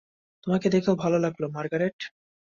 [0.43, 1.97] তোমাকে দেখেও ভালো লাগলো, মার্গারেট।